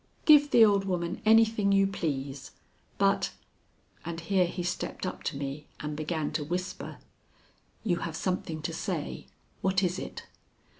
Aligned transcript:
Give 0.25 0.49
the 0.49 0.65
old 0.65 0.85
woman 0.85 1.21
anything 1.27 1.71
you 1.71 1.85
please, 1.85 2.53
but" 2.97 3.33
And 4.03 4.19
here 4.19 4.47
he 4.47 4.63
stepped 4.63 5.05
up 5.05 5.21
to 5.25 5.37
me 5.37 5.67
and 5.79 5.95
began 5.95 6.31
to 6.31 6.43
whisper; 6.43 6.97
"You 7.83 7.97
have 7.97 8.15
something 8.15 8.63
to 8.63 8.73
say. 8.73 9.27
What 9.61 9.83
is 9.83 9.99
it?" 9.99 10.25